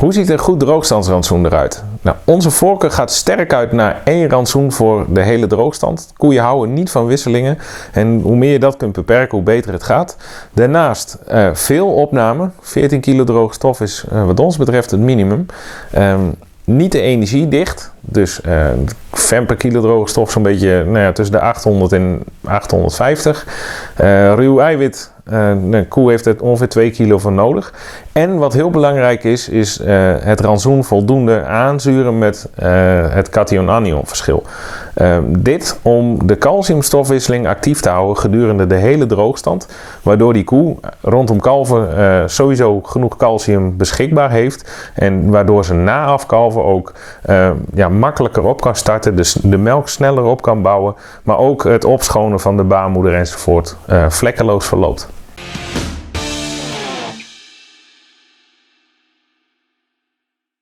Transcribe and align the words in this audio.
Hoe 0.00 0.12
ziet 0.12 0.28
een 0.28 0.38
goed 0.38 0.60
droogstandsrantsoen 0.60 1.46
eruit? 1.46 1.84
Nou, 2.00 2.16
onze 2.24 2.50
voorkeur 2.50 2.90
gaat 2.90 3.12
sterk 3.12 3.52
uit 3.52 3.72
naar 3.72 4.00
één 4.04 4.28
rantsoen 4.28 4.72
voor 4.72 5.06
de 5.08 5.22
hele 5.22 5.46
droogstand. 5.46 6.12
Koeien 6.16 6.42
houden 6.42 6.74
niet 6.74 6.90
van 6.90 7.06
wisselingen 7.06 7.58
en 7.92 8.20
hoe 8.20 8.36
meer 8.36 8.52
je 8.52 8.58
dat 8.58 8.76
kunt 8.76 8.92
beperken, 8.92 9.36
hoe 9.36 9.44
beter 9.44 9.72
het 9.72 9.82
gaat. 9.82 10.16
Daarnaast 10.52 11.18
uh, 11.30 11.48
veel 11.52 11.94
opname. 11.94 12.50
14 12.60 13.00
kilo 13.00 13.24
droge 13.24 13.54
stof 13.54 13.80
is 13.80 14.04
uh, 14.12 14.26
wat 14.26 14.40
ons 14.40 14.56
betreft 14.56 14.90
het 14.90 15.00
minimum. 15.00 15.46
Um, 15.96 16.34
niet 16.64 16.90
te 16.90 17.00
energiedicht. 17.00 17.92
Dus 18.00 18.40
uh, 18.46 19.42
per 19.46 19.56
kilo 19.56 19.80
droge 19.80 20.08
stof 20.08 20.30
zo'n 20.30 20.42
beetje 20.42 20.84
nou 20.84 20.98
ja, 20.98 21.12
tussen 21.12 21.34
de 21.34 21.40
800 21.40 21.92
en 21.92 22.22
850. 22.44 23.46
Uh, 24.00 24.34
ruw 24.34 24.60
eiwit 24.60 25.12
een 25.30 25.88
koe 25.88 26.10
heeft 26.10 26.26
er 26.26 26.42
ongeveer 26.42 26.68
2 26.68 26.90
kilo 26.90 27.18
van 27.18 27.34
nodig. 27.34 27.72
En 28.12 28.38
wat 28.38 28.52
heel 28.52 28.70
belangrijk 28.70 29.24
is, 29.24 29.48
is 29.48 29.80
uh, 29.80 29.86
het 30.18 30.40
rantsoen 30.40 30.84
voldoende 30.84 31.44
aanzuren 31.44 32.18
met 32.18 32.48
uh, 32.62 32.68
het 33.14 33.28
cation-anion 33.28 34.06
verschil. 34.06 34.42
Ehm, 34.94 35.22
dit 35.28 35.78
om 35.82 36.26
de 36.26 36.38
calciumstofwisseling 36.38 37.46
actief 37.46 37.80
te 37.80 37.88
houden 37.88 38.16
gedurende 38.16 38.66
de 38.66 38.74
hele 38.74 39.06
droogstand. 39.06 39.68
Waardoor 40.02 40.32
die 40.32 40.44
koe 40.44 40.76
rondom 41.00 41.40
kalven 41.40 42.30
sowieso 42.30 42.80
genoeg 42.80 43.16
calcium 43.16 43.76
beschikbaar 43.76 44.30
heeft. 44.30 44.90
En 44.94 45.30
waardoor 45.30 45.64
ze 45.64 45.74
na 45.74 46.04
afkalven 46.04 46.64
ook 46.64 46.92
ja, 47.74 47.88
makkelijker 47.88 48.44
op 48.44 48.60
kan 48.60 48.76
starten. 48.76 49.16
Dus 49.16 49.32
de 49.32 49.58
melk 49.58 49.88
sneller 49.88 50.24
op 50.24 50.42
kan 50.42 50.62
bouwen. 50.62 50.94
Maar 51.22 51.38
ook 51.38 51.64
het 51.64 51.84
opschonen 51.84 52.40
van 52.40 52.56
de 52.56 52.64
baarmoeder 52.64 53.14
enzovoort 53.14 53.76
vlekkeloos 54.08 54.66
verloopt. 54.66 55.08